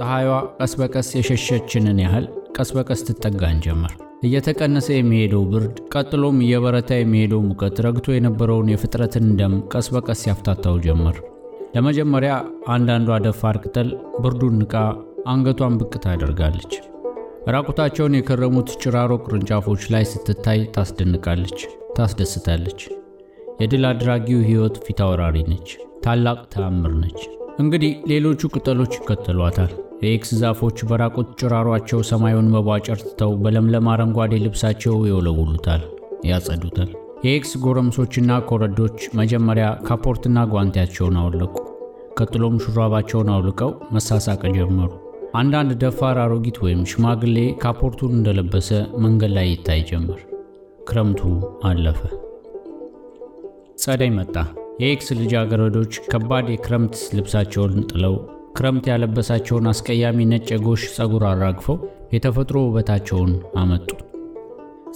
[0.00, 2.26] ፀሐይዋ ቀስ በቀስ የሸሸችንን ያህል
[2.56, 3.92] ቀስ በቀስ ትጠጋን ጀመር።
[4.22, 11.16] እየተቀነሰ የሚሄደው ብርድ ቀጥሎም እየበረታ የሚሄደው ሙቀት ረግቶ የነበረውን የፍጥረትን ደም ቀስ በቀስ ያፍታታው ጀመር።
[11.74, 12.32] ለመጀመሪያ
[12.68, 13.90] አንዳንዷ ደፋር ቅጠል
[14.20, 14.74] ብርዱን ንቃ
[15.32, 16.72] አንገቷን ብቅ ታደርጋለች።
[17.48, 21.60] ራቁታቸውን የከረሙት ጭራሮ ቅርንጫፎች ላይ ስትታይ ታስደንቃለች፣
[21.96, 22.80] ታስደስታለች።
[23.60, 25.68] የድል አድራጊው ሕይወት ፊታውራሪ ነች።
[26.04, 27.20] ታላቅ ተአምር ነች።
[27.58, 35.82] እንግዲህ ሌሎቹ ቅጠሎች ይከተሏታል። የኤክስ ዛፎች በራቁት ጭራሯቸው ሰማዩን መቧጨር ትተው በለምለም አረንጓዴ ልብሳቸው ይወለውሉታል፣
[36.28, 36.90] ያጸዱታል።
[37.24, 41.54] የኤክስ ጎረምሶችና ኮረዶች መጀመሪያ ካፖርትና ጓንቲያቸውን አወለቁ።
[42.20, 44.90] ቀጥሎም ሹራባቸውን አውልቀው መሳሳቅ ጀመሩ።
[45.34, 48.70] አንዳንድ ደፋር አሮጊት ወይም ሽማግሌ ካፖርቱን እንደለበሰ
[49.04, 50.20] መንገድ ላይ ይታይ ጀመር።
[50.88, 51.20] ክረምቱ
[51.64, 52.00] አለፈ።
[53.82, 54.34] ጸደይ መጣ።
[54.80, 58.14] የኤክስ ልጃገረዶች ከባድ የክረምት ልብሳቸውን ጥለው
[58.54, 61.76] ክረምት ያለበሳቸውን አስቀያሚ ነጭ የጎሽ ፀጉር አራግፈው
[62.14, 63.88] የተፈጥሮ ውበታቸውን አመጡ።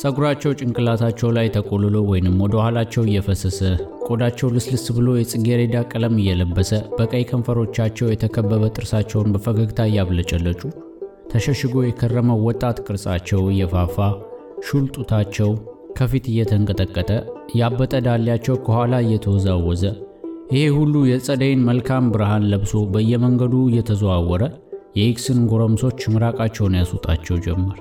[0.01, 3.61] ፀጉራቸው ጭንቅላታቸው ላይ ተቆልሎ ወይንም ወደ ኋላቸው እየፈሰሰ
[4.07, 10.63] ቆዳቸው ልስልስ ብሎ የጽጌሬዳ ቀለም እየለበሰ በቀይ ከንፈሮቻቸው የተከበበ ጥርሳቸውን በፈገግታ እያብለጨለጩ
[11.33, 13.97] ተሸሽጎ የከረመው ወጣት ቅርጻቸው እየፋፋ
[14.67, 15.53] ሹል ጡታቸው
[15.99, 17.11] ከፊት እየተንቀጠቀጠ
[17.59, 19.83] ያበጠ ዳሌያቸው ከኋላ እየተወዛወዘ
[20.49, 24.43] ይሄ ሁሉ የጸደይን መልካም ብርሃን ለብሶ በየመንገዱ እየተዘዋወረ
[24.97, 27.79] የኤክስን ጎረምሶች ምራቃቸውን ያስውጣቸው ጀመር።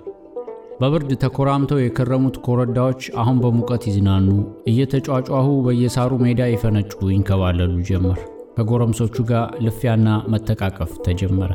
[0.79, 4.27] በብርድ ተኮራምተው የከረሙት ኮረዳዎች አሁን በሙቀት ይዝናኑ፣
[4.71, 8.19] እየተጯጯሁ በየሳሩ ሜዳ ይፈነጩ ይንከባለሉ ጀመር።
[8.57, 11.51] ከጎረምሶቹ ጋር ልፊያና መተቃቀፍ ተጀመረ።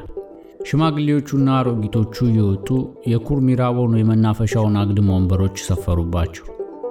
[0.68, 2.68] ሽማግሌዎቹና አሮጊቶቹ እየወጡ
[3.08, 6.46] የኩር ሚራቦን የመናፈሻውን አግድም ወንበሮች ሰፈሩባቸው።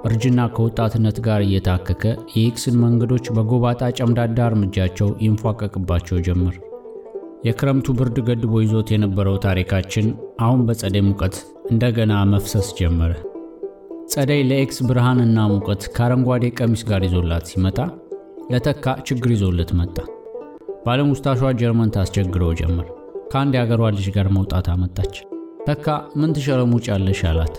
[0.06, 6.56] እርጅና ከወጣትነት ጋር እየታከከ የኤክስን መንገዶች በጎባጣ ጨምዳዳ እርምጃቸው ይንፏቀቅባቸው ጀመር።
[7.46, 10.06] የክረምቱ ብርድ ገድቦ ይዞት የነበረው ታሪካችን
[10.44, 11.36] አሁን በጸደይ ሙቀት
[11.70, 13.12] እንደገና መፍሰስ ጀመረ።
[14.12, 17.78] ጸደይ ለኤክስ ብርሃንና ሙቀት ከአረንጓዴ ቀሚስ ጋር ይዞላት ሲመጣ
[18.52, 19.96] ለተካ ችግር ይዞለት መጣ።
[20.86, 22.86] ባለሙስታሿ ጀርመን ታስቸግረው ጀመር።
[23.32, 25.16] ከአንድ የአገሯ ልጅ ጋር መውጣት አመጣች።
[25.66, 25.86] ተካ
[26.16, 27.56] ምን ትሸረሙጫለሽ አላት።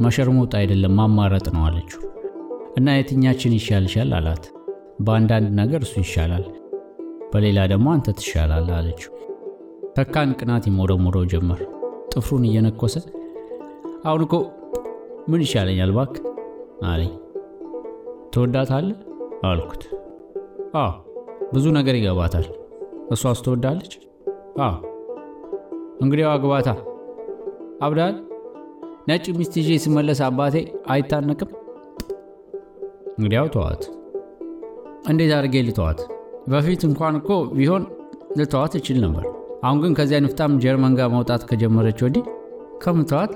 [0.00, 2.00] መሸርሞጥ አይደለም ማማረጥ ነው አለችው።
[2.78, 4.44] እና የትኛችን ይሻልሻል አላት።
[5.00, 6.44] በአንዳንድ ነገር እሱ ይሻላል፣
[7.32, 9.12] በሌላ ደግሞ አንተ ትሻላል አለችው።
[9.96, 11.60] ተካን ቅናት ይሞረሞረው ጀመር።
[12.12, 12.94] ጥፍሩን እየነኮሰ
[14.04, 14.34] አሁን እኮ
[15.30, 16.14] ምን ይሻለኛል ባክ
[16.90, 17.12] አለኝ።
[18.32, 18.98] ትወዳታለህ
[19.48, 19.82] አልኩት።
[20.76, 20.90] አዎ
[21.52, 22.46] ብዙ ነገር ይገባታል።
[23.12, 23.92] እሷስ ትወዳለች?
[24.60, 24.74] አዎ
[26.02, 26.68] እንግዲያው አግባታ።
[27.82, 28.14] አብዳል
[29.10, 30.56] ነጭ ሚስት ይዤ ስመለስ አባቴ
[30.90, 31.50] አይታነቅም?
[33.16, 33.82] እንግዲያው ተዋት።
[35.10, 36.00] እንዴት አድርጌ ልተዋት?
[36.48, 37.82] በፊት እንኳን እኮ ቢሆን
[38.38, 39.24] ልተዋት እችል ነበር።
[39.64, 42.24] አሁን ግን ከዚያ ንፍጣም ጀርመን ጋር መውጣት ከጀመረች ወዲህ
[42.84, 43.32] ከምተዋት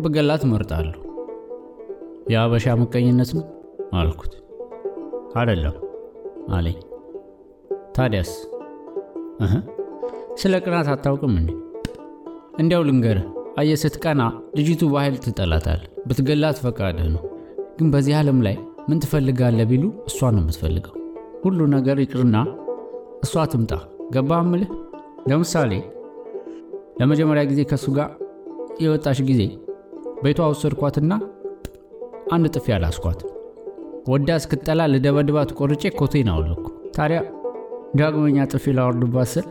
[0.00, 0.98] ብገላት እመርጣለሁ።
[2.32, 3.44] የአበሻ ምቀኝነት ነው
[3.94, 4.32] አልኩት።
[5.36, 5.76] አይደለም
[6.52, 6.78] አለኝ።
[7.96, 8.30] ታዲያስ?
[10.40, 11.50] ስለ ቅናት አታውቅም እንዴ?
[12.60, 13.26] እንዲያው ልንገርህ፣
[13.58, 14.22] አየህ ስትቀና
[14.58, 17.22] ልጅቱ በኃይል ትጠላታል። ብትገላት ፈቃድህ ነው።
[17.78, 18.56] ግን በዚህ ዓለም ላይ
[18.88, 20.94] ምን ትፈልጋለህ ቢሉ እሷን ነው የምትፈልገው።
[21.44, 22.36] ሁሉ ነገር ይቅርና
[23.24, 23.72] እሷ ትምጣ።
[24.14, 24.70] ገባህ እምልህ?
[25.28, 25.72] ለምሳሌ
[27.00, 28.08] ለመጀመሪያ ጊዜ ከእሷ ጋር
[28.82, 29.42] የወጣሁ ጊዜ
[30.24, 31.12] ቤቷ ወሰድኳትና
[32.32, 33.20] አንድ ጥፊ አላስኳት።
[34.08, 36.64] ወዳ እስክትጠላ ልደበድባት ቆርጬ ኮቴን አወለኩ።
[36.96, 37.20] ታዲያ
[37.98, 39.46] ዳግመኛ ጥፊ ላወርድባት ስል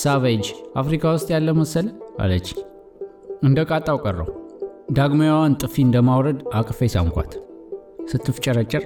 [0.00, 1.86] savage አፍሪካ ውስጥ ያለ መሰለ
[2.20, 2.48] አለች።
[3.44, 4.28] እንደቃጣሁ ቀረው።
[4.96, 7.32] ዳግመኛዋን ጥፊ እንደማውረድ አቅፌ ሳምኳት።
[8.10, 8.84] ስትፍጨረጨር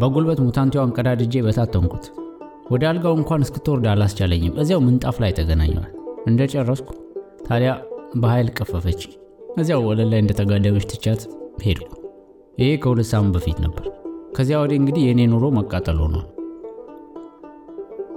[0.00, 2.04] በጉልበት ሙታንቲዋን ቀዳድጄ በታተንኩት።
[2.70, 5.92] ወደ አልጋው እንኳን እስክትወርድ አላስቻለኝም። እዚያው ምንጣፍ ላይ ተገናኘዋል።
[6.26, 6.88] እንደ ጨረስኩ
[7.46, 7.70] ታዲያ
[8.16, 9.02] በኃይል ቀፈፈች።
[9.58, 11.22] እዚያው ወለል ላይ እንደተጋደመች ትቻት
[11.64, 11.92] ሄድኩ።
[12.58, 13.86] ይሄ ከሁለት ሳምንት በፊት ነበር።
[14.36, 16.26] ከዚያ ወዲህ እንግዲህ የእኔ ኑሮ መቃጠል ሆኗል።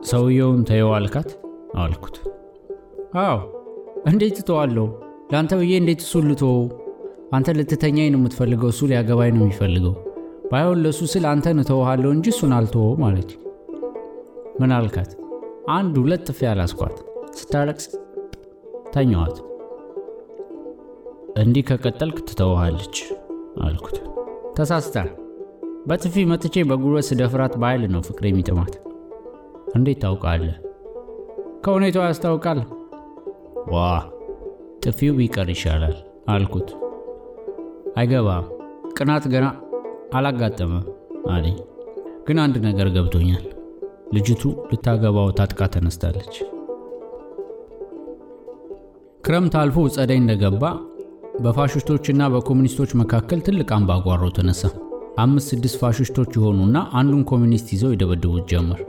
[0.09, 1.29] ሰውየውን ተየው አልካት
[1.77, 2.15] አልኩት።
[3.21, 3.38] አዎ
[4.06, 4.85] እንዴት ትተዋለሁ?
[5.31, 6.63] ለአንተ ብዬ እንዴት እሱን ልተወው?
[7.35, 9.93] አንተ ልትተኛኝ ነው የምትፈልገው፣ እሱ ሊያገባኝ ነው የሚፈልገው።
[10.51, 13.29] ባይሆን ለእሱ ስል አንተን እተውሃለሁ እንጂ እሱን አልተወው ማለት።
[14.61, 15.11] ምን አልካት?
[15.75, 16.97] አንድ ሁለት ጥፊ አላስኳት።
[17.39, 17.85] ስታለቅስ
[18.93, 19.37] ተኛዋት።
[21.41, 22.95] እንዲህ ከቀጠልክ ትተውሃለች
[23.63, 23.97] አልኩት።
[24.57, 25.09] ተሳስታል።
[25.87, 28.73] በጥፊ መትቼ በጉልበት ስደፍራት በኃይል ነው ፍቅር የሚጥማት።
[29.77, 30.57] እንዴት ታውቃለህ?
[31.65, 32.59] ከሁኔታው ያስታውቃል።
[33.71, 33.77] ዋ
[34.83, 35.95] ጥፊው ቢቀር ይሻላል
[36.29, 36.69] አልኩት።
[37.97, 38.45] አይገባም፣
[38.97, 39.45] ቅናት ገና
[40.13, 40.85] አላጋጠመም
[41.31, 41.57] አለኝ።
[42.27, 43.45] ግን አንድ ነገር ገብቶኛል።
[44.13, 44.41] ልጅቱ
[44.71, 46.33] ልታገባው ታጥቃ ተነስታለች።
[49.23, 50.63] ክረምት አልፎ ጸደይ እንደገባ
[51.43, 54.63] በፋሽስቶችና በኮሚኒስቶች መካከል ትልቅ አምባጓሮ ተነሳ።
[55.21, 58.81] አምስት ስድስት ፋሽስቶች የሆኑና አንዱን ኮሚኒስት ይዘው ይደበድቡት ጀመር።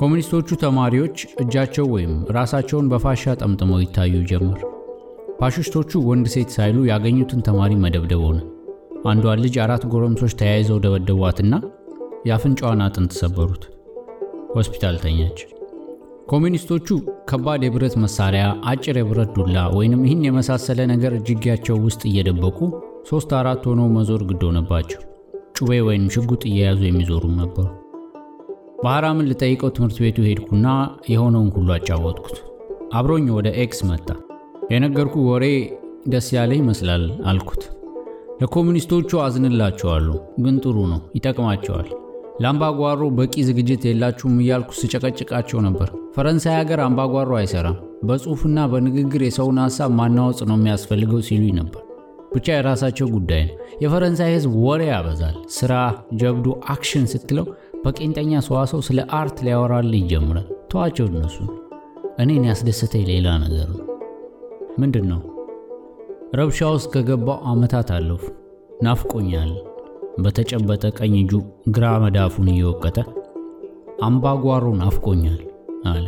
[0.00, 4.60] ኮሚኒስቶቹ ተማሪዎች እጃቸው ወይም ራሳቸውን በፋሻ ጠምጥመው ይታዩ ጀመር።
[5.40, 8.40] ፋሽስቶቹ ወንድ ሴት ሳይሉ ያገኙትን ተማሪ መደብደብ ሆነ።
[9.10, 11.54] አንዷን ልጅ አራት ጎረምሶች ተያይዘው ደበደቧትና
[12.28, 13.62] የአፍንጫዋን አጥንት ሰበሩት።
[14.54, 15.38] ሆስፒታል ተኛች።
[16.30, 16.88] ኮሚኒስቶቹ
[17.30, 22.58] ከባድ የብረት መሳሪያ፣ አጭር የብረት ዱላ ወይንም ይህን የመሳሰለ ነገር እጅጌያቸው ውስጥ እየደበቁ
[23.10, 25.00] ሶስት አራት ሆነው መዞር ግድ ሆነባቸው።
[25.56, 27.66] ጩቤ ወይም ሽጉጥ እየያዙ የሚዞሩም ነበሩ።
[28.84, 30.66] ባህራምን ልጠይቀው ትምህርት ቤቱ ሄድኩና
[31.10, 32.38] የሆነውን ሁሉ አጫወትኩት።
[32.94, 34.08] አብሮኝ ወደ ኤክስ መጣ።
[34.70, 35.44] የነገርኩት ወሬ
[36.06, 37.62] ደስ ያለው ይመስላል አልኩት።
[38.40, 40.14] ለኮሚኒስቶቹ አዝንላቸዋለሁ፣
[40.44, 41.88] ግን ጥሩ ነው፣ ይጠቅማቸዋል።
[42.42, 47.76] ለአምባጓሮ በቂ ዝግጅት የላችሁም እያልኩ ስጨቀጭቃቸው ነበር። ፈረንሳይ ሀገር አምባጓሮ አይሰራም፣
[48.08, 51.82] በጽሑፍና በንግግር የሰውን ሀሳብ ማናወጽ ነው የሚያስፈልገው ሲሉኝ ነበር።
[52.34, 55.72] ብቻ የራሳቸው ጉዳይ ነው። የፈረንሳይ ሕዝብ ወሬ ያበዛል። ስራ፣
[56.20, 57.46] ጀብዱ፣ action ስትለው
[57.84, 61.38] በቄንጠኛ ሰዋሰው ስለ art ሊያወራልህ ይጀምራል። ተዋቸው እነሱ።
[62.18, 63.89] እኔን ያስደሰተኝ ሌላ ነገር ነው።
[64.78, 65.20] ምንድን ነው?
[66.34, 68.24] ረብሻ ውስጥ ከገባሁ ዓመታት አለፉ።
[68.82, 69.50] ናፍቆኛል።
[70.18, 71.32] በተጨበጠ ቀኝ እጁ
[71.68, 72.98] ግራ መዳፉን እየወቀጠ
[74.02, 75.38] አምባጓሮ ናፍቆኛል
[75.86, 76.06] አለ።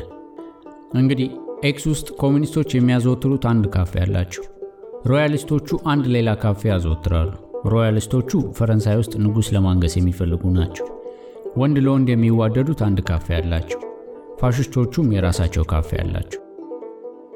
[0.95, 1.29] እንግዲህ
[1.65, 4.45] ኤክስ ውስጥ ኮሚኒስቶች የሚያዘወትሩት አንድ ካፌ አላቸው።
[5.07, 7.31] ሮያሊስቶቹ አንድ ሌላ ካፌ ያዘወትራሉ።
[7.67, 10.87] ሮያሊስቶቹ ፈረንሳይ ውስጥ ንጉሥ ለማንገስ የሚፈልጉ ናቸው።
[11.57, 13.81] ወንድ ለወንድ የሚዋደዱት አንድ ካፌ አላቸው።
[14.41, 16.42] ፋሽስቶቹም የራሳቸው ካፌ አላቸው።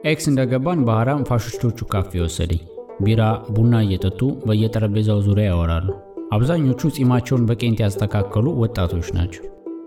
[0.06, 2.60] ኤክስ እንደገባን ባህራም ፋሽስቶቹ ካፌ ወሰደኝ።
[3.04, 3.22] ቢራ፣
[3.54, 5.88] ቡና እየጠጡ በየጠረጴዛው ዙሪያ ያወራሉ።
[6.34, 9.44] አብዛኞቹ ጺማቸውን በቄንት ያስተካከሉ ወጣቶች ናቸው።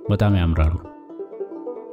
[0.09, 0.75] በጣም ያምራሉ።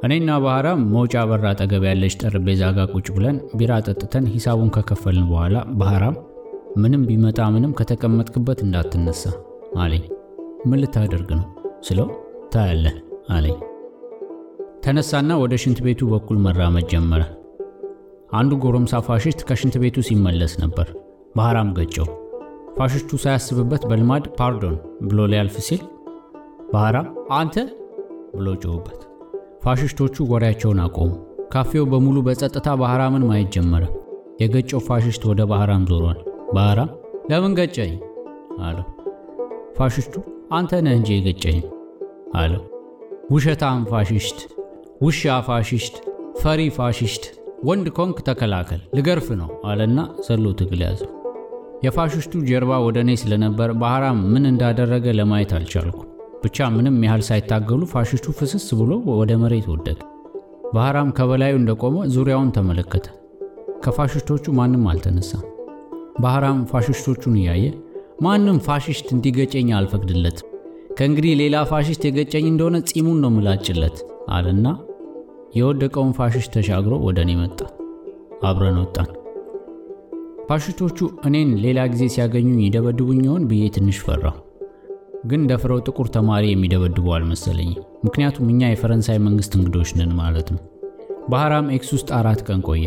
[0.05, 5.55] እኔና ባህራም መውጫ በር አጠገብ ያለች ጠረጴዛ ጋር ቁጭ ብለን ቢራ ጠጥተን ሂሳቡን ከከፈልን በኋላ
[5.79, 6.17] ባህራም
[6.77, 9.23] ምንም ቢመጣ ምንም ከተቀመጥክበት እንዳትነሳ
[9.77, 10.03] አለኝ።
[10.67, 11.47] ምን ልታደርግ ነው
[11.87, 12.07] ስለው
[12.53, 12.95] ታያለህ
[13.29, 13.57] አለኝ።
[14.85, 17.23] ተነሳና ወደ ሽንት ቤቱ በኩል መራመድ ጀመረ።
[18.29, 20.87] አንዱ ጎረምሳ ፋሽስት ከሽንት ቤቱ ሲመለስ ነበር።
[21.37, 22.07] ባህራም ገጨው።
[22.77, 25.81] ፋሽስቱ ሳያስብበት በልማድ pardon ብሎ ሊያልፍ ሲል
[26.73, 27.55] ባህራም አንተ
[28.35, 28.99] ብሎ ጮኸበት።
[29.63, 31.11] ፋሽስቶቹ ወሬያቸውን አቆሙ።
[31.53, 33.83] ካፌው በሙሉ በጸጥታ ባህራምን ማየት ጀመረ።
[34.41, 36.19] የገጨው ፋሽስት ወደ ባህራም ዞሯል።
[36.55, 36.89] ባህራም
[37.31, 37.93] ለምን ገጨኸኝ
[38.61, 38.85] አለው።
[39.77, 40.13] ፋሽስቱ
[40.51, 41.59] አንተ ነህ እንጂ የገጨኸኝ
[42.35, 42.63] አለው።
[43.31, 44.37] ውሸታም ፋሽስት፣
[45.01, 45.95] ውሻ ፋሽስት፣
[46.41, 47.23] ፈሪ ፋሽስት፣
[47.65, 51.11] ወንድ ከሆንክ ተከላከል፣ ልገርፍ ነው አለና ዘሎ ትግል ያዘው።
[51.85, 55.97] የፋሽስቱ ጀርባ ወደ እኔ ስለነበር ባህራም ምን እንዳደረገ ለማየት አልቻልኩም።
[56.43, 59.99] ብቻ ምንም ያህል ሳይታገሉ ፋሽስቱ ፍስስ ብሎ ወደ መሬት ወደቀ።
[60.73, 63.05] ባህራም ከበላዩ እንደቆመ ዙሪያውን ተመለከተ።
[63.85, 65.45] ከፋሽስቶቹ ማንም አልተነሳም።
[66.19, 67.65] ባህራም ፋሽስቶቹን እያየ
[68.21, 70.47] ማንም ፋሽስት እንዲገጨኝ አልፈቅድለትም፣
[70.97, 73.97] ከእንግዲህ ሌላ ፋሽስት የገጨኝ እንደሆነ ጺሙን ነው ምላጭለት
[74.29, 74.67] አለና
[75.53, 77.59] የወደቀውን ፋሽስት ተሻግሮ ወደ እኔ መጣ።
[78.43, 79.09] አብረን ወጣን።
[80.49, 80.97] ፋሽስቶቹ
[81.27, 84.35] እኔን ሌላ ጊዜ ሲያገኙኝ ይደበድቡኝ ይሆን ብዬ ትንሽ ፈራሁ።
[85.25, 90.61] ግን ደፍረው ጥቁር ተማሪ የሚደበድቡ አልመሰለኝም። ምክንያቱም እኛ የፈረንሳይ መንግስት እንግዶች ነን ማለት ነው።
[91.29, 92.85] ባህራም ኤክስ ውስጥ አራት ቀን ቆየ።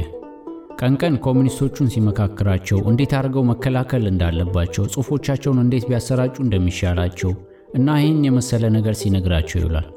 [0.81, 7.33] ቀን ቀን ኮሚኒስቶቹን ሲመክራቸው እንዴት አድርገው መከላከል እንዳለባቸው፣ ጽሑፎቻቸውን እንዴት ቢያሰራጩ እንደሚሻላቸው
[7.75, 9.88] እና ይህን የመሰለ ነገር ሲነግራቸው ይውላል።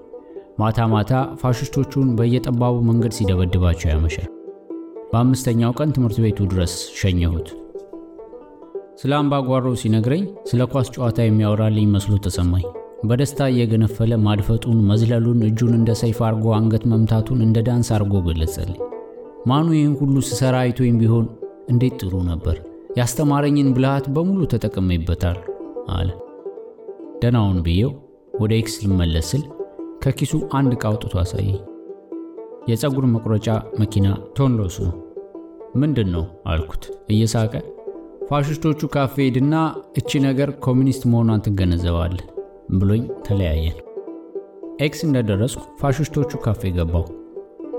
[0.57, 4.27] ማታ ማታ ፋሽስቶቹን በየጠባቡ መንገድ ሲደበድባቸው ያመሻል።
[5.12, 7.48] በአምስተኛው ቀን ትምህርት ቤቱ ድረስ ሸኘሁት።
[9.01, 12.65] ስለ አምባጓሮ ሲነግረኝ ስለ ኳስ ጨዋታ የሚያወራልኝ መስሎ ተሰማኝ።
[13.03, 18.79] በደስታ እየገነፈለ ማድፈጡን፣ መዝለሉን፣ እጁን እንደ ሰይፍ አርጎ አንገት መምታቱን እንደ ዳንስ አርጎ ገለጸልኝ።
[19.48, 21.25] ማኑ ይህን ሁሉ ስሰራ አይቶኝ ቢሆን
[21.69, 22.55] እንዴት ጥሩ ነበር።
[22.98, 25.39] ያስተማረኝን ብልሃት በሙሉ ተጠቅሜበታል
[25.95, 26.10] አለ።
[27.24, 27.91] ደናውን ብዬው
[28.39, 29.31] ወደ ኤክስ ልመለስ
[30.03, 31.60] ከኪሱ አንድ ዕቃ አውጥቶ አሳየኝ።
[32.69, 33.48] የፀጉር መቁረጫ
[33.81, 34.07] መኪና
[34.38, 34.77] ቶንዶስ
[35.75, 36.83] ምንድን ነው አልኩት
[37.13, 37.53] እየሳቀ
[38.29, 39.55] ፋሽስቶቹ ካፌ ሄድና
[40.00, 42.25] እቺ ነገር ኮሚኒስት መሆኗን ትገነዘባለህ
[42.74, 43.77] ብሎኝ ተለያየን።
[44.81, 47.06] ኤክስ እንደደረስኩ ፋሽስቶቹ ካፌ ገባሁ።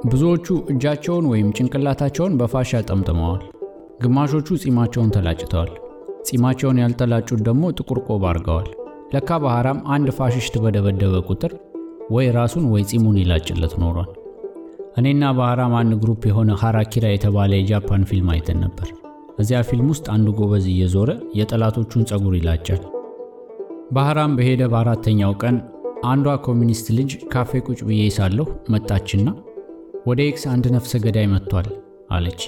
[0.07, 3.43] ብዙዎቹ እጃቸውን ወይም ጭንቅላታቸውን በፋሻ ጠምጥመዋል።
[4.05, 5.71] ግማሾቹ ጺማቸውን ተላጭተዋል።
[6.29, 8.69] ጺማቸውን ያልተላጩት ደግሞ ጥቁር ቆብ አድርገዋል።
[9.15, 11.53] ለካ ባህራም አንድ ፋሽስት በደበደበ ቁጥር
[12.11, 14.11] ወይ ራሱን ወይ ጺሙን ይላጭለት ኖሯል።
[14.97, 18.89] እኔና ባህራም አንድ ግሩፕ የሆነ ሃራኪራ የተባለ የጃፓን ፊልም አይተን ነበር።
[19.39, 22.83] እዚያ ፊልም ውስጥ አንዱ ጎበዝ እየዞረ የጠላቶቹን ፀጉር ይላጫል።
[23.93, 25.57] ባህራም በሄደ በአራተኛው ቀን
[26.05, 29.29] አንዷ ኮሚኒስት ልጅ ካፌ ቁጭ ብዬ ሳለሁ መጣችና
[30.07, 31.69] ወደ ኤክስ አንድ ነፍሰ ገዳይ መጥቷል
[32.11, 32.43] አለች።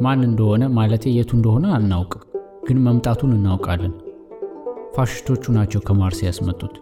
[0.00, 2.22] ማን እንደሆነ ማለቴ የቱ እንደሆነ አናውቅም፣
[2.66, 3.94] ግን መምጣቱን እናውቃለን።
[4.94, 6.74] ፋሽስቶቹ ናቸው ከማርሴ ያስመጡት።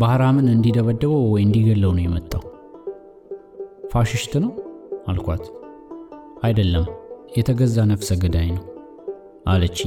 [0.00, 2.42] ባህራምን እንዲደበደበው ወይ እንዲገለው ነው የመጣው።
[3.92, 4.52] ፋሽስት ነው
[5.10, 5.44] አልኳት።
[6.44, 6.84] አይደለም
[7.38, 8.64] የተገዛ ነፍሰ ገዳይ ነው
[9.50, 9.80] አለች።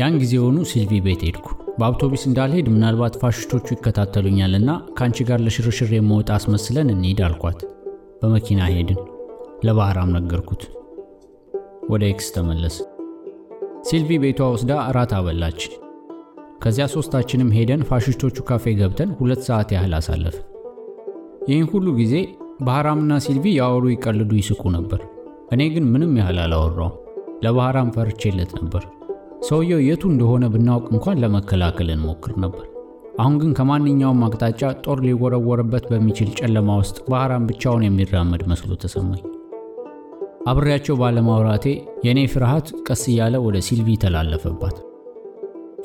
[0.00, 1.46] ያን ጊዜውኑ ሲልቪ ቤት ሄድኩ።
[1.78, 7.60] በአውቶቡስ እንዳልሄድ ምናልባት ፋሽስቶቹ ይከታተሉኛልና ከአንቺ ጋር ለሽርሽር የምንወጣ አስመስለን እንሂድ አልኳት።
[8.20, 9.00] በመኪና ሄድን።
[9.66, 10.62] ለባህራም ነገርኩት።
[11.90, 12.76] ወደ ኤክስ ተመለስን።
[13.88, 15.60] ሲልቪ ቤቷ ወስዳ እራት አበላችን።
[16.68, 20.34] ከዚያ ሶስታችንም ሄደን ፋሽስቶቹ ካፌ ገብተን ሁለት ሰዓት ያህል አሳለፍን።
[21.48, 22.14] ይህን ሁሉ ጊዜ
[22.66, 25.00] ባህራምና ሲልቪ ያወሩ፣ ይቀልዱ፣ ይስቁ ነበር።
[25.54, 26.90] እኔ ግን ምንም ያህል አላወራው።
[27.44, 28.82] ለባህራም ፈርቼለት ነበር።
[29.48, 32.66] ሰውየው የቱ እንደሆነ ብናውቅ እንኳን ለመከላከል እንሞክር ነበር።
[33.18, 39.22] አሁን ግን ከማንኛውም አቅጣጫ ጦር ሊወረወርበት በሚችል ጨለማ ውስጥ ባህራም ብቻውን የሚራመድ መስሎ ተሰማኝ።
[40.46, 41.66] አብሬያቸው ባለማውራቴ
[42.06, 44.76] የእኔ ፍርሃት ቀስ እያለ ወደ ሲልቪ ተላለፈባት።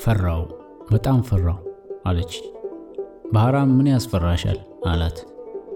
[0.04, 0.44] ፈራው፣
[0.90, 1.60] በጣም ፈራው
[2.06, 2.34] አለች።
[3.34, 5.18] ባህራም ምን ያስፈራሻል አላት።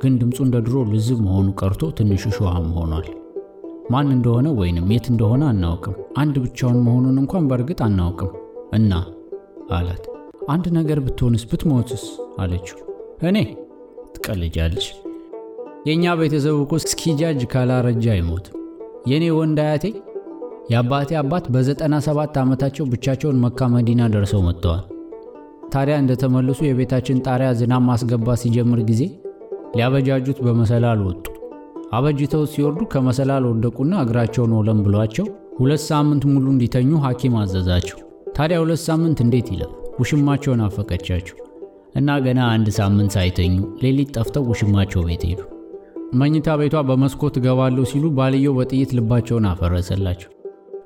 [0.01, 3.07] ግን ድምፁ እንደ ድሮ ልዝብ መሆኑ ቀርቶ ትንሽ ሾሃም ሆኗል።
[3.91, 8.31] ማን እንደሆነ ወይንም የት እንደሆነ አናውቅም። አንድ ብቻውን መሆኑን እንኳን በእርግጥ አናውቅም።
[8.73, 8.93] እና
[9.71, 10.03] አላት።
[10.49, 12.03] አንድ ነገር ብትሆንስ ብትሞትስ
[12.39, 12.77] አለችው።
[13.29, 13.37] እኔ
[14.15, 14.87] ትቀልጃለሽ።
[15.87, 18.53] የእኛ ቤተሰብ እኮ እስኪጃጅ ካላረጃ አይሞትም።
[19.09, 19.85] የእኔ ወንድ አያቴ
[20.71, 24.85] የአባቴ አባት በዘጠና ሰባት ዓመታቸው ብቻቸውን መካ መዲና ደርሰው መጥተዋል።
[25.73, 29.01] ታዲያ እንደተመለሱ የቤታችን ጣሪያ ዝናብ ማስገባት ሲጀምር ጊዜ
[29.75, 31.25] ሊያበጃጁት በመሰላል ወጡ።
[31.93, 35.27] አበጅተው ሲወርዱ ከመሰላል ወደቁና እግራቸውን ወለም ብሏቸው
[35.59, 37.99] ሁለት ሳምንት ሙሉ እንዲተኙ ሐኪም አዘዛቸው።
[38.37, 39.71] ታዲያ ሁለት ሳምንት እንዴት ይለፍ?
[39.99, 41.37] ውሽማቸውን አፈቀቻቸው
[41.95, 45.39] እና ገና አንድ ሳምንት ሳይተኙ ሌሊት ጠፍተው ውሽማቸው ቤት ሄዱ።
[46.13, 50.31] መኝታ ቤቷ በመስኮት እገባለሁ ሲሉ ባልየው በጥይት ልባቸውን አፈረሰላቸው።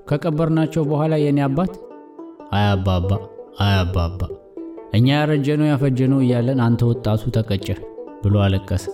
[0.09, 1.73] ከቀበርናቸው በኋላ የኔ አባት
[2.53, 3.09] አያባባ
[3.61, 4.19] አያባባ
[4.93, 7.67] እኛ ያረጀነው ያፈጀነው እያለን አንተ ወጣቱ ተቀጨ
[8.23, 8.85] ብሎ አለቀሰ።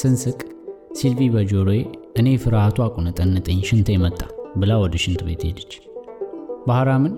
[0.00, 0.38] ስንስቅ
[0.94, 1.80] ሲልቪ በጆሮዬ
[2.20, 4.20] እኔ ፍርሃቱ አቁነጠነጠኝ፣ ሽንቴ መጣ
[4.56, 5.72] ብላ ወደ ሽንት ቤት ሄደች።
[6.68, 7.14] ባህራምን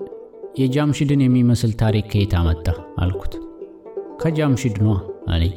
[0.60, 2.66] የጃምሽድን የሚመስል ታሪክ ከየት አመጣ
[3.02, 3.34] አልኩት።
[4.22, 4.94] ከጃምሽድ ኗ
[5.32, 5.54] አለኝ።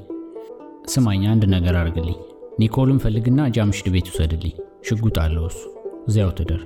[0.94, 2.18] ስማኝ አንድ ነገር አርግልኝ፣
[2.60, 4.56] ኒኮልን ፈልግና ጃምሽድ ቤት ውሰድልኝ።
[4.88, 5.62] ሽጉጥ አለው እሱ፣
[6.08, 6.62] እዚያው ትደር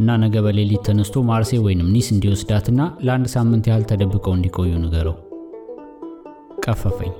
[0.00, 5.16] እና ነገ በሌሊት ተነስቶ ማርሴ ወይንም ኒስ እንዲወስዳትና ለአንድ ሳምንት ያህል ተደብቀው እንዲቆዩ ንገረው።
[6.64, 7.12] ቀፈፈኝ።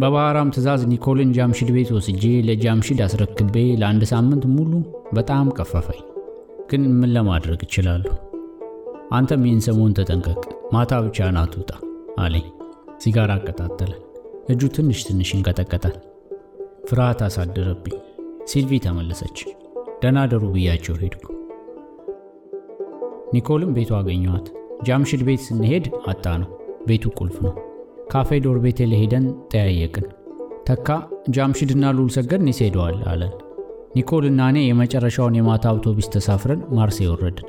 [0.00, 4.72] በባህራም ትዕዛዝ ኒኮልን ጃምሽድ ቤት ወስጄ ለጃምሽድ አስረክቤ ለአንድ ሳምንት ሙሉ
[5.12, 6.00] በጣም ቀፈፈኝ።
[6.70, 8.14] ግን ምን ለማድረግ እችላለሁ?
[9.12, 10.42] አንተም ይህን ሰሞን ተጠንቀቅ፣
[10.74, 11.70] ማታ ብቻህን አትውጣ
[12.20, 12.46] አለኝ።
[13.02, 13.92] ሲጋራ አቀጣጠለ።
[14.50, 15.96] እጁ ትንሽ ትንሽ ይንቀጠቀጣል።
[16.88, 17.96] ፍርሃት አሳደረብኝ።
[18.46, 19.38] ሲልቪ ተመለሰች።
[20.02, 21.26] ደህና ደሩ ብያቸው ሄድኩ።
[23.34, 24.46] ኒኮልን ቤት አገኘኋት።
[24.86, 26.48] ጃምሽድ ቤት ስንሄድ አጣነው።
[26.88, 27.52] ቤቱ ቁልፍ ነው።
[28.12, 30.06] ካፌ ዶርቢቴል ሄደን ጠያየቅን።
[30.68, 30.88] ተካ
[31.36, 33.32] ጃምሽድና ሉልሰገድ ኒስ ሄደዋል አለን።
[33.96, 37.48] ኒኮልና እኔ የመጨረሻውን የማታ አውቶቡስ ተሳፍረን ማርሴ ወረድን።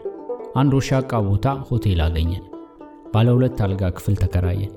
[0.56, 2.46] አንድ ወሻቃ ቦታ ሆቴል አገኘን።
[3.14, 4.74] ባለ ሁለት አልጋ ክፍል ተከራየን።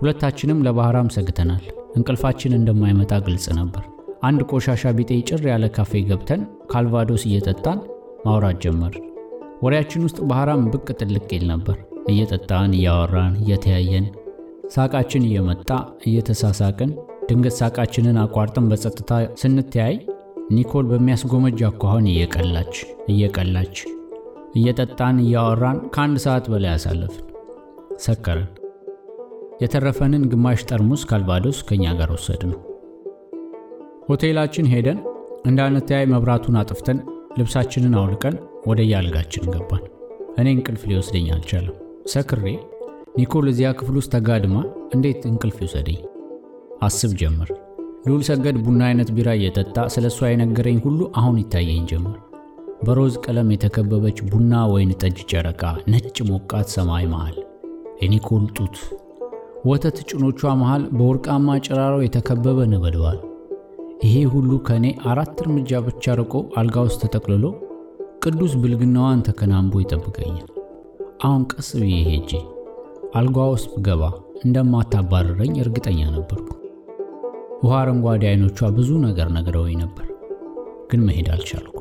[0.00, 1.64] ሁለታችንም ለባህራም ሰግተናል።
[1.96, 3.84] እንቅልፋችን እንደማይመጣ ግልጽ ነበር።
[4.22, 6.42] አንድ ቆሻሻ ቢጤ ጭር ያለ ካፌ ገብተን
[6.72, 7.78] ካልቫዶስ እየጠጣን
[8.26, 8.94] ማውራት ጀመር።
[9.60, 11.76] ወሬያችን ውስጥ ባህራም ብቅ ጥልቅ ይል ነበር።
[12.10, 14.06] እየጠጣን እያወራን እየተያየን
[14.74, 15.68] ሳቃችን እየመጣ
[16.08, 16.90] እየተሳሳቅን
[17.28, 19.94] ድንገት ሳቃችንን አቋርጠን በጸጥታ ስንተያይ
[20.50, 22.74] ኒኮል በሚያስጎመጅ አኳኋን እየቀላች
[23.12, 23.76] እየቀላች
[24.54, 27.26] እየጠጣን እያወራን ከአንድ ሰዓት በላይ አሳለፍን።
[28.04, 28.48] ሰከርን።
[29.62, 32.58] የተረፈንን ግማሽ ጠርሙስ ካልቫዶስ ከእኛ ጋር ወሰድ ነው።
[34.08, 34.98] ሆቴላችን ሄደን
[35.46, 36.98] እንዳንተያይ መብራቱን አጥፍተን
[37.38, 38.36] ልብሳችንን አውልቀን
[38.68, 39.84] ወደ የአልጋችን ገባን።
[40.40, 41.76] እኔ እንቅልፍ ሊወስደኝ አልቻለም።
[42.12, 42.44] ሰክሬ
[43.18, 44.56] ኒኮል እዚያ ክፍል ውስጥ ተጋድማ
[44.94, 46.00] እንዴት እንቅልፍ ይውሰደኝ
[46.82, 47.48] አስብ ጀመር።
[48.06, 52.18] ልዑል ሰገድ ቡና አይነት ቢራ እየጠጣ ስለ እሷ የነገረኝ ሁሉ አሁን ይታየኝ ጀመር።
[52.84, 55.62] በሮዝ ቀለም የተከበበች ቡና ወይን ጠጅ ጨረቃ፣
[55.92, 57.36] ነጭ ሞቃት ሰማይ መሃል
[58.02, 58.76] የኒኮል ጡት፣
[59.68, 63.18] ወተት ጭኖቿ መሃል በወርቃማ ጭራሮ የተከበበ ነበልባል።
[64.04, 67.44] ይሄ ሁሉ ከእኔ አራት እርምጃ ብቻ ርቆ አልጋ ውስጥ ተጠቅልሎ
[68.22, 70.48] ቅዱስ ብልግናዋን ተከናንቦ ይጠብቀኛል።
[71.24, 72.30] አሁን ቀስ ብዬ ሄጄ
[73.14, 74.02] አልጋ ውስጥ ብገባ
[74.44, 76.48] እንደማታባረረኝ እርግጠኛ ነበርኩ።
[77.62, 80.06] ውሃ አረንጓዴ አይኖቿ ብዙ ነገር ነግረውኝ ነበር፣
[80.90, 81.76] ግን መሄድ አልቻልኩ።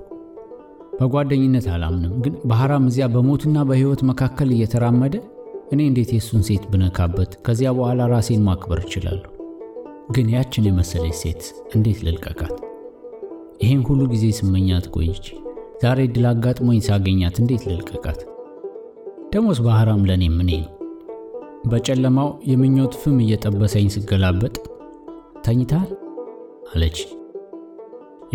[1.00, 5.15] በጓደኝነት አላምንም፣ ግን ባህራም እዚያ በሞትና በሕይወት መካከል እየተራመደ
[5.72, 9.29] እኔ እንዴት የእሱን ሴት ብነካበት ከዚያ በኋላ ራሴን ማክበር እችላለሁ?
[10.12, 11.43] ግን ያችን የመሰለች ሴት
[11.75, 12.55] እንዴት ልልቀቃት?
[13.62, 15.25] ይሄን ሁሉ ጊዜ ስመኛት ቆይቼ
[15.79, 18.19] ዛሬ ድል አጋጥሞኝ ሳገኛት እንዴት ልልቀቃት?
[19.31, 20.71] ደሞስ ባህራም ለእኔ ምኔ ነው?
[21.69, 24.55] በጨለማው የምኞት ፍም እየጠበሰኝ ስገላበጥ
[25.45, 25.89] ተኝታል
[26.71, 26.98] አለች።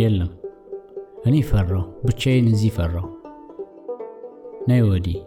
[0.00, 0.30] የለም
[1.26, 3.06] እኔ ፈራው፣ ብቻዬን እዚህ ፈራው።
[4.68, 5.18] ነይ ወዲህ።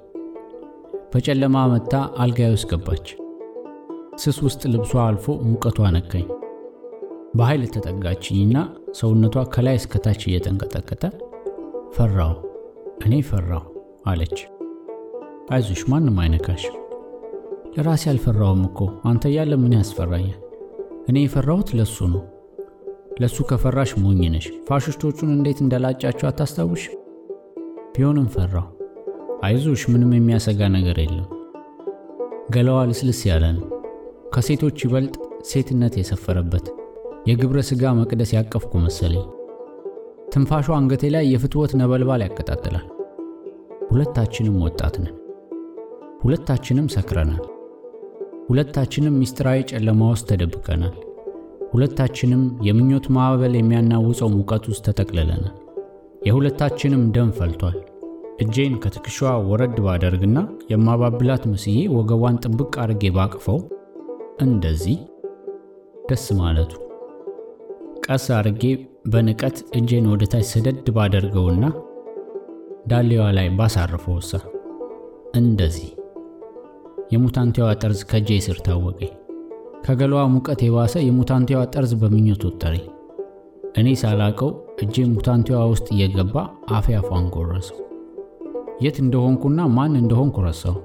[1.14, 3.08] በጨለማ መታ አልጋዬ ውስጥ ገባች።
[4.22, 6.28] ስስ ውስጥ ልብሷ አልፎ ሙቀቷ ነካኝ።
[7.38, 8.58] በኃይል ተጠጋችኝና
[9.00, 11.04] ሰውነቷ ከላይ እስከታች እየተንቀጠቀጠ
[11.98, 12.34] ፈራው፣
[13.06, 13.64] እኔ ፈራው
[14.06, 14.38] አለች።
[15.52, 16.64] አይዞሽ ማንም አይነካሽ።
[17.76, 20.38] ለራሴ አልፈራውም እኮ አንተ እያለ ምን ያስፈራኛል?
[21.10, 22.24] እኔ የፈራሁት ለሱ ነው።
[23.22, 26.84] ለሱ ከፈራሽ ሞኝ ነሽ። ፋሽስቶቹን እንዴት እንደላጫቸው አታስታውሽ?
[27.96, 28.68] ቢሆንም ፈራው።
[29.44, 31.28] አይዞሽ ምንም የሚያሰጋ ነገር የለም።
[32.50, 33.66] ገላዋ ልስልስ ያለ ነው።
[34.34, 35.16] ከሴቶች ይበልጥ
[35.50, 36.68] ሴትነት የሰፈረበት
[37.28, 39.26] የግብረ ሥጋ መቅደስ ያቀፍኩ መሰለኝ።
[40.28, 42.86] ትንፋሿ አንገቴ ላይ የፍትወት ነበልባል ያቀጣጥላል።
[43.90, 45.16] ሁለታችንም ወጣት ነን።
[46.24, 47.44] ሁለታችንም ሰክረናል።
[48.50, 50.96] ሁለታችንም ምስጢራዊ ጨለማ ውስጥ ተደብቀናል።
[51.72, 55.56] ሁለታችንም የምኞት ማዕበል የሚያናውፀው ሙቀት ውስጥ ተጠቅልለናል።
[56.28, 57.78] የሁለታችንም ደም ፈልቷል።
[58.40, 60.38] እጄን ከትከሻዋ ወረድ ባደርግና
[60.72, 63.60] የማባብላት መስዬ ወገቧን ጥብቅ አድርጌ ባቅፈው
[64.42, 64.98] እንደዚህ
[66.10, 66.74] ደስ ማለቱ
[68.06, 68.64] ቀስ አድርጌ
[69.06, 71.66] በንቀት እጄን ወደ ታች ሰደድ ባደርገውና
[72.92, 74.32] ዳሌዋ ላይ ባሳርፈው ወሳ
[75.38, 75.90] እንደዚህ
[77.14, 79.12] የሙታንቴዋ ጠርዝ ከእጄ ስር ታወቀኝ።
[79.86, 82.86] ከገላዋ ሙቀት የባሰ የሙታንቴዋ ጠርዝ በምኞት ወጠረኝ።
[83.80, 84.52] እኔ ሳላቀው
[84.84, 86.36] እጄ ሙታንቴዋ ውስጥ እየገባ
[86.72, 87.80] አፌ አፏን ጎረሰው።
[88.82, 90.78] የት እንደሆንኩና ማን እንደሆንኩ ረሳው።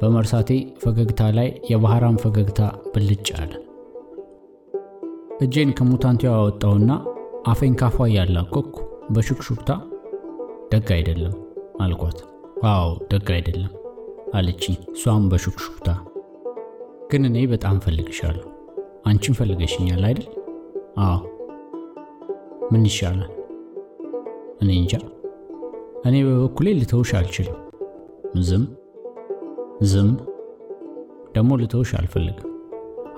[0.00, 0.50] በመርሳቴ
[0.82, 2.60] ፈገግታ ላይ የባህራም ፈገግታ
[2.92, 3.52] ብልጭ አለ።
[5.40, 6.90] እጄን ከሙታንቴዋ አወጣውና
[7.46, 8.76] አፌን ካፏ እያላቀቅኩ
[9.10, 9.70] በሹክሹክታ
[10.72, 11.34] ደግ አይደለም
[11.80, 12.18] አልኳት።
[12.70, 13.72] አዎ ደግ አይደለም
[14.34, 15.88] አለችኝ። እሷም በሹክሹክታ
[17.10, 18.46] ግን እኔ በጣም ፈልግሻለሁ።
[19.06, 20.28] አንቺን ፈልገሽኛል አይደል?
[21.00, 21.20] አዎ።
[22.72, 23.32] ምን ይሻላል?
[24.62, 24.94] እኔ እንጃ።
[26.08, 27.58] እኔ በበኩሌ ልተውሽ አልችልም።
[28.42, 28.64] ዝም
[29.90, 30.10] ዝም
[31.34, 32.50] ደግሞ ልተውሽ አልፈልግም።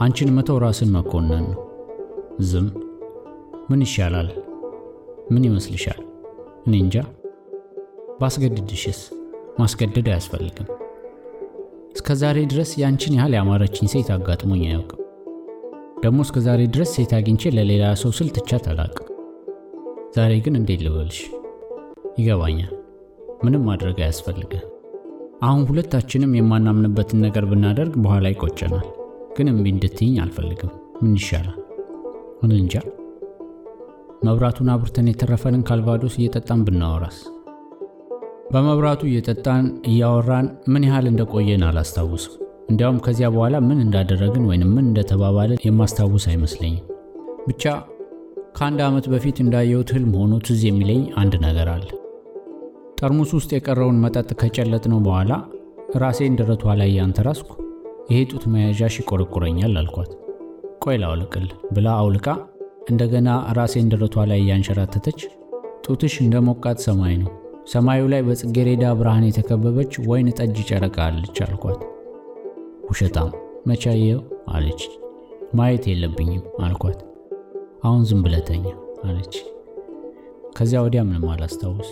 [0.01, 1.63] አንቺን መተው ራስን መኮነን ነው።
[2.43, 2.67] ዝም
[3.71, 4.29] ምን ይሻላል?
[5.31, 6.01] ምን ይመስልሻል?
[6.67, 6.97] እኔ እንጃ።
[8.21, 9.01] ባስገድድሽስ?
[9.59, 10.69] ማስገደድ አያስፈልግም።
[11.95, 15.03] እስከ ዛሬ ድረስ ያንቺን ያህል ያማረችኝ ሴት አጋጥሞኝ አያውቅም።
[16.05, 19.09] ደግሞ እስከ ዛሬ ድረስ ሴት አግኝቼ ለሌላ ሰው ስል ትቻት አላውቅም።
[20.17, 21.21] ዛሬ ግን እንዴት ልበልሽ?
[22.19, 22.73] ይገባኛል።
[23.45, 24.65] ምንም ማድረግ አያስፈልግም።
[25.43, 28.87] አሁን ሁለታችንም የማናምንበትን ነገር ብናደርግ በኋላ ይቆጨናል።
[29.39, 30.71] ግን እምቢ እንድትይኝ አልፈልግም።
[31.03, 31.57] ምን ይሻላል?
[32.43, 32.75] እንጃ።
[34.25, 37.19] መብራቱን አብርተን የተረፈንን ካልቫዶስ እየጠጣን ብናወራስ?
[38.53, 42.35] በመብራቱ እየጠጣን እያወራን ምን ያህል እንደቆየን አላስታውስም።
[42.69, 46.85] እንዲያውም ከዚያ በኋላ ምን እንዳደረግን ወይንም ምን እንደተባባልን የማስታውስ አይመስለኝም።
[47.47, 47.65] ብቻ
[48.57, 51.89] ከአንድ ዓመት በፊት እንዳየሁት ህልም ሆኖ ትዝ የሚለኝ አንድ ነገር አለ።
[53.01, 55.33] ጠርሙስ ውስጥ የቀረውን መጠጥ ከጨለጥነው በኋላ
[55.97, 57.51] ራሴን ደረቷ ላይ ያንተራስኩ
[58.11, 60.11] ይሄ ጡት መያዣሽ ይቆረቁረኛል አልኳት።
[60.87, 62.27] ቆይ ላውልቅል ብላ አውልቃ
[62.91, 65.21] እንደገና ራሴን ደረቷ ላይ እያንሸራተተች
[65.87, 67.31] ጡትሽ እንደ ሞቃት ሰማይ ነው
[67.69, 71.81] ሰማዩ ላይ በጽጌሬዳ ብርሃን የተከበበች ወይን ጠጅ ጨረቃ አለች አልኳት።
[72.89, 73.31] ውሸታም
[73.67, 74.83] መቻየው አለች።
[75.55, 77.01] ማየት የለብኝም አልኳት።
[77.85, 78.65] አሁን ዝም ብለተኛ
[79.05, 79.35] አለች።
[80.57, 81.91] ከዚያ ወዲያ ምንም አላስታውስ።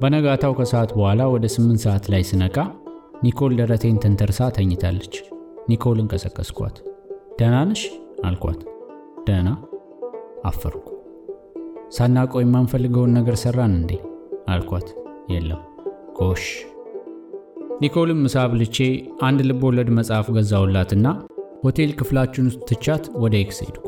[0.00, 2.56] በነጋታው ከሰዓት በኋላ ወደ ስምንት ሰዓት ላይ ስነቃ
[3.24, 5.14] ኒኮል ደረቴን ተንተርሳ ተኝታለች።
[5.70, 6.76] ኒኮልን ቀሰቀስኳት።
[7.38, 7.82] ደህና ነሽ
[8.26, 8.60] አልኳት።
[9.26, 9.48] ደህና
[10.44, 10.86] አፈርኩ።
[11.96, 13.92] ሳናቀው የማንፈልገውን ነገር ሰራን እንዴ
[14.54, 14.88] አልኳት።
[15.32, 15.62] የለም
[16.18, 16.44] ጎሽ።
[17.82, 18.76] ኒኮልን ምሳ አብልቼ
[19.22, 21.06] አንድ ልብ ወለድ መጽሐፍ ገዛሁላትና
[21.64, 23.86] ሆቴል ክፍላችን ትቻት ወደ ኤክስ ሄድኩ።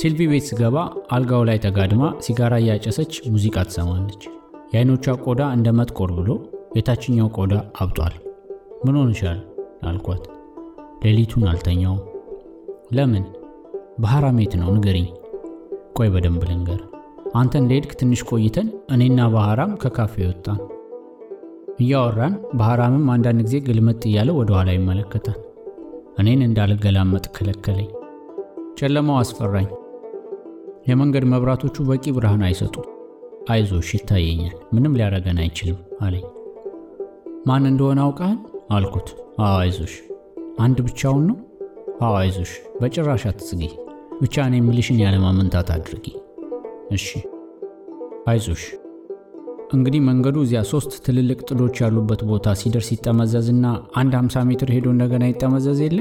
[0.00, 0.76] ሲልቪ ቤት ስገባ
[1.12, 4.22] አልጋው ላይ ተጋድማ ሲጋራ እያጨሰች ሙዚቃ ትሰማለች።
[4.72, 6.30] የአይኖቿ ቆዳ እንደ መጥቆር ብሎ
[6.76, 8.14] የታችኛው ቆዳ አብጧል።
[8.84, 9.40] ምን ሆነሻል
[9.84, 10.24] አልኳት።
[11.02, 12.00] ሌሊቱን አልተኛውም።
[12.92, 13.24] ለምን?
[14.00, 15.08] ባህራም የት ነው ንገሪኝ።
[15.96, 16.80] ቆይ በደንብ ልንገር
[17.34, 20.60] አንተ እንደሄድክ ትንሽ ቆይተን እኔና ባህራም ከካፌ ወጣን።
[21.82, 25.38] እያወራን ባህራምም አንዳንድ ጊዜ ግልመጥ እያለ ወደ ኋላ ይመለከታል።
[26.18, 27.88] እኔን እንዳልገላመጥ ከለከለኝ።
[28.78, 29.68] ጨለማው አስፈራኝ።
[30.86, 32.86] የመንገድ መብራቶቹ በቂ ብርሃን አይሰጡም።
[33.52, 36.26] አይዞሽ ይታየኛል፣ ምንም ሊያረገን አይችልም አለኝ።
[37.46, 38.36] ማን እንደሆነ አውቃል
[38.70, 39.08] አልኩት።
[39.50, 39.94] አይዞሽ።
[40.62, 41.36] አንድ ብቻውን ነው?
[42.02, 43.62] አዎ አይዞሽ፣ በጭራሽ አትስጊ።
[44.22, 46.06] ብቻ እኔ የሚልሽን ያለማመንታት አድርጊ
[46.96, 47.06] እሺ
[48.30, 48.62] አይዞሽ
[49.72, 53.66] እንግዲህ መንገዱ እዚያ ሶስት ትልልቅ ጥዶች ያሉበት ቦታ ሲደርስ ይጠመዘዝና
[54.00, 56.00] አንድ 50 ሜትር ሄዶ እንደገና ይጠመዘዝ የለ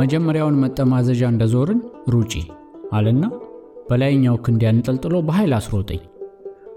[0.00, 1.80] መጀመሪያውን መጠማዘዣ እንደዞርን
[2.14, 2.34] ሩጪ
[2.96, 3.24] አለና
[3.88, 6.02] በላይኛው ክንድ ያንጠልጥሎ በኃይል አስሮጠኝ።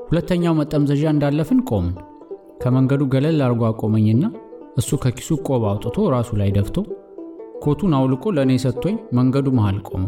[0.10, 1.96] ሁለተኛው መጠምዘዣ እንዳለፍን ቆምን።
[2.62, 4.24] ከመንገዱ ገለል አድርጎ አቆመኝና
[4.78, 6.78] እሱ ከኪሱ ቆብ አውጥቶ ራሱ ላይ ደፍቶ
[7.64, 10.04] ኮቱን አውልቆ ለእኔ ሰጥቶኝ መንገዱ መሃል ቆመ።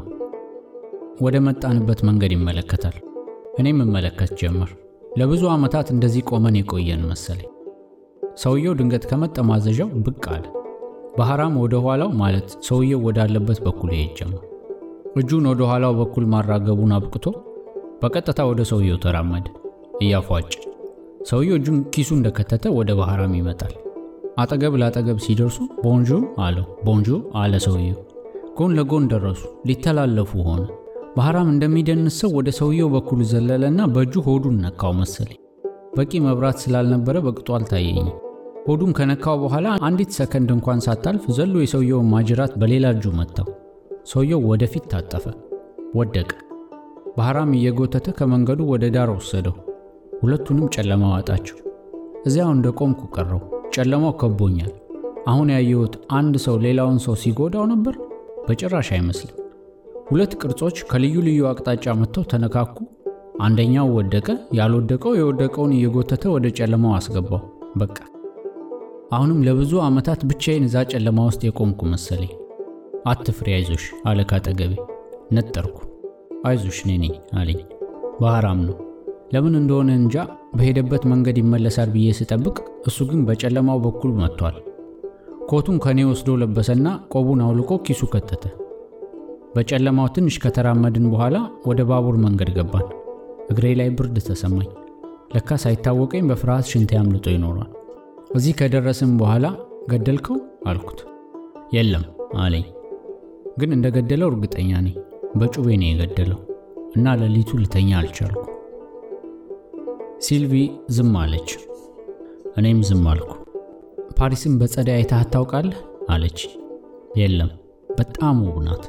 [1.22, 2.98] ወደ መጣንበት መንገድ ይመለከታል።
[3.60, 4.70] እኔም እመለከት ጀመር።
[5.20, 7.50] ለብዙ ዓመታት እንደዚህ ቆመን የቆየን መሰለኝ።
[8.42, 10.46] ሰውየው ድንገት ከመጠማዘዣው ብቅ አለ።
[11.18, 14.20] ባህራም ወደ ኋላው ማለት ሰውየው ወዳለበት በኩል ይሄድ
[15.20, 17.26] እጁን ወደ ኋላው በኩል ማራገቡን አብቅቶ
[18.02, 19.48] በቀጥታ ወደ ሰውየው ተራመደ
[20.02, 20.52] እያፏጭ።
[21.30, 23.74] ሰውየው እጁን ኪሱ እንደከተተ ወደ ባህራም ይመጣል።
[24.40, 26.10] አጠገብ ለአጠገብ ሲደርሱ bonjour
[26.44, 28.00] አለው። bonjour አለ ሰውየው።
[28.58, 30.64] ጎን ለጎን ደረሱ። ሊተላለፉ ሆነ።
[31.18, 35.40] ባህራም እንደሚደንስ ሰው ወደ ሰውየው በኩል ዘለለና በእጁ ሆዱን ነካው መሰለኝ።
[35.98, 38.10] በቂ መብራት ስላልነበረ በቅጡ አልታየኝም።
[38.68, 43.48] ሆዱን ከነካው በኋላ አንዲት ሰከንድ እንኳን ሳታልፍ ዘሎ የሰውየውን ማጅራት በሌላ እጁ መታው።
[44.12, 45.26] ሰውየው ወደፊት ታጠፈ፣
[45.96, 46.30] ወደቀ።
[47.18, 49.56] ባህራም እየጎተተ ከመንገዱ ወደ ዳር ወሰደው።
[50.22, 51.58] ሁለቱንም ጨለማ ዋጣቸው።
[52.26, 53.42] እዚያው እንደ ቆምኩ ቀረው።
[53.74, 54.72] ጨለማው ከቦኛል።
[55.30, 57.96] አሁን ያየሁት አንድ ሰው ሌላውን ሰው ሲጎዳው ነበር?
[58.46, 59.36] በጭራሽ አይመስልም።
[60.10, 62.78] ሁለት ቅርጾች ከልዩ ልዩ አቅጣጫ መጥተው ተነካኩ።
[63.42, 64.28] አንደኛው ወደቀ፣
[64.58, 67.42] ያልወደቀው የወደቀውን እየጎተተ ወደ ጨለማው አስገባው።
[67.78, 67.98] በቃ
[69.12, 72.34] አሁንም ለብዙ ዓመታት ብቻዬን እዛ ጨለማ ውስጥ የቆምኩ መሰለኝ።
[73.08, 74.74] አትፍሪ፣ አይዞሽ አለ ካጠገቤ።
[75.32, 75.78] ነጠርኩ።
[76.46, 77.06] አይዞሽ እኔ
[77.40, 77.62] አለኝ።
[78.22, 78.76] ባህራም ነው።
[79.34, 80.16] ለምን እንደሆነ እንጃ
[80.56, 82.56] በሄደበት መንገድ ይመለሳል ብዬ ስጠብቅ፣
[82.90, 84.56] እሱ ግን በጨለማው በኩል መጥቷል።
[85.50, 88.44] ኮቱን ከኔ ወስዶ ለበሰና ቆቡን አውልቆ ኪሱ ከተተ።
[89.56, 91.36] በጨለማው ትንሽ ከተራመድን በኋላ
[91.70, 92.88] ወደ ባቡር መንገድ ገባን።
[93.52, 94.70] እግሬ ላይ ብርድ ተሰማኝ።
[95.34, 97.70] ለካ ሳይታወቀኝ በፍርሃት ሽንቴ አምልጦ ይኖሯል።
[98.36, 99.46] እዚህ ከደረስን በኋላ
[99.92, 100.38] ገደልከው
[100.68, 101.00] አልኩት።
[101.74, 102.06] የለም
[102.40, 102.66] አለኝ።
[103.60, 104.96] ግን እንደገደለው እርግጠኛ ነኝ።
[105.36, 106.40] በጩቤ ነው የገደለው
[106.96, 108.44] እና ሌሊቱ ልተኛ አልቻልኩ።
[110.20, 110.54] ሲልቪ
[110.90, 111.50] ዝም አለች።
[112.58, 113.30] እኔም ዝም አልኩ።
[114.18, 115.78] ፓሪስን በጸደይ አይተሃት ታውቃለህ?
[116.10, 116.40] አለች።
[117.20, 117.52] የለም፣
[117.92, 118.84] በጣም ውብ ናት።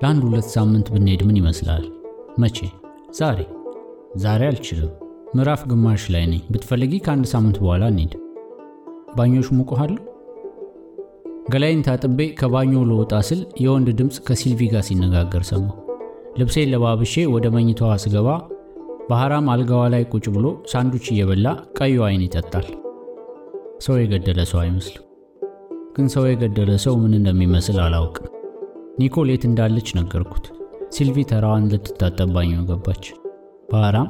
[0.00, 1.84] ለአንድ ሁለት ሳምንት ብንሄድ ምን ይመስላል?
[2.38, 2.58] መቼ?
[3.18, 3.38] ዛሬ።
[4.16, 4.92] ዛሬ አልችልም።
[5.34, 8.14] ምዕራፍ ግማሽ ላይ ነኝ። ብትፈልጊ ከአንድ ሳምንት በኋላ እንሂድ።
[9.16, 9.98] ባኞች ሙቆሃለሁ።
[11.52, 15.76] ገላይን ታጥቤ ከባኞ ልወጣ ስል የወንድ ድምፅ ከሲልቪ ጋር ሲነጋገር ሰማሁ።
[16.38, 18.28] ልብሴን ለባብሼ ወደ መኝታዋ ስገባ
[19.08, 21.46] ባህራም አልጋዋ ላይ ቁጭ ብሎ ሳንዱች እየበላ
[21.78, 22.66] ቀዩ አይን ይጠጣል።
[23.78, 25.04] ሰው የገደለ ሰው አይመስልም።
[25.96, 28.28] ግን ሰው የገደለ ሰው ምን እንደሚመስል አላውቅም።
[29.00, 30.46] ኒኮል የት እንዳለች ነገርኩት።
[30.90, 33.04] ሲልቪ ተራዋን ልትታጠብ ባኞ ገባች።
[33.72, 34.08] ባህራም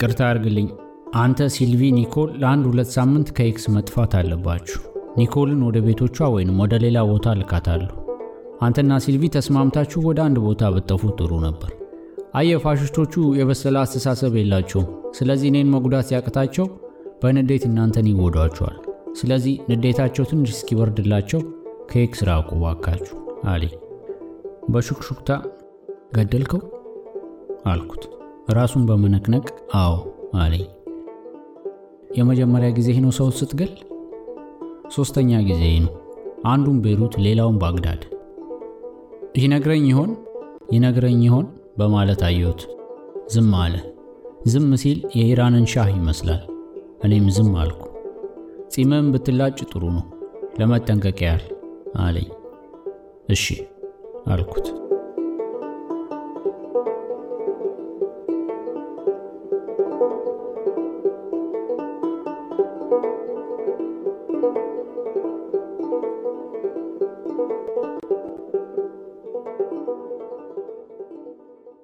[0.00, 0.68] ይቅርታ አርግልኝ፣
[1.16, 4.80] አንተ ሲልቪ፣ ኒኮል ለአንድ ሁለት ሳምንት ከኤክስ መጥፋት አለባችሁ።
[5.18, 7.94] ኒኮልን ወደ ቤቶቿ ወይንም ወደ ሌላ ቦታ ልኬያታለሁ።
[8.62, 11.70] አንተና ሲልቪ ተስማምታችሁ ወደ አንድ ቦታ ብትጠፉ ጥሩ ነበር።
[12.34, 14.88] አየ ፋሽስቶቹ የበሰለ አስተሳሰብ የላቸውም።
[15.18, 16.66] ስለዚህ እኔን መጉዳት ሲያቅታቸው
[17.22, 18.76] በንዴት እናንተን ይጎዷችኋል።
[19.18, 21.40] ስለዚህ ንዴታቸው ትንሽ እስኪበርድላቸው
[21.90, 23.72] ከኤክስ ራቁ ባካችሁ አለኝ።
[24.68, 25.30] በሹክሹክታ
[26.16, 26.62] ገደልከው
[27.66, 28.02] አልኩት።
[28.50, 29.94] ራሱን በመነቅነቅ አዎ
[30.38, 30.66] አለኝ።
[32.18, 33.72] የመጀመሪያ ጊዜ ነው ሰው ስትገል?
[34.90, 35.92] ሶስተኛ ጊዜ ነው።
[36.46, 38.02] አንዱን ቤሩት፣ ሌላውን ባግዳድ።
[39.38, 40.10] ይነግረኝ ይሆን
[40.72, 41.46] ይነግረኝ ይሆን
[41.78, 42.62] በማለት አየሁት።
[43.28, 43.74] ዝም አለ።
[44.46, 46.42] ዝም ሲል የኢራንን ሻህ ይመስላል።
[47.04, 47.82] እኔም ዝም አልኩ።
[48.72, 50.04] ጺምህን ብትላጭ ጥሩ ነው
[50.58, 51.44] ለመጠንቀቅ ያህል
[51.98, 52.28] አለኝ።
[53.28, 53.44] እሺ
[54.26, 54.66] አልኩት።